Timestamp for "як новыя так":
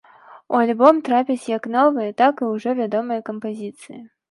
1.51-2.35